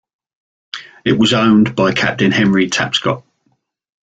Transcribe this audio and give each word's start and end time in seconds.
It 1.05 1.11
was 1.11 1.31
owned 1.31 1.75
by 1.75 1.91
Captain 1.93 2.31
Henry 2.31 2.71
Tapscott. 2.71 3.21